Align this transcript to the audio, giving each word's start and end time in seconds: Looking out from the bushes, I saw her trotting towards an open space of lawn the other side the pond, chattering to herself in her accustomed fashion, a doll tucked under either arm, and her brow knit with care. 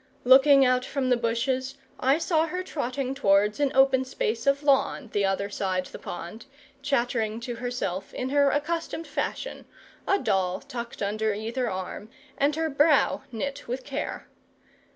Looking 0.23 0.65
out 0.65 0.83
from 0.83 1.09
the 1.11 1.15
bushes, 1.15 1.75
I 1.99 2.17
saw 2.17 2.47
her 2.47 2.63
trotting 2.63 3.13
towards 3.13 3.59
an 3.59 3.71
open 3.75 4.03
space 4.03 4.47
of 4.47 4.63
lawn 4.63 5.11
the 5.13 5.25
other 5.25 5.47
side 5.47 5.85
the 5.85 5.99
pond, 5.99 6.47
chattering 6.81 7.39
to 7.41 7.57
herself 7.57 8.11
in 8.11 8.29
her 8.29 8.49
accustomed 8.49 9.05
fashion, 9.05 9.65
a 10.07 10.17
doll 10.17 10.59
tucked 10.59 11.03
under 11.03 11.35
either 11.35 11.69
arm, 11.69 12.09
and 12.35 12.55
her 12.55 12.67
brow 12.67 13.21
knit 13.31 13.67
with 13.67 13.83
care. 13.83 14.27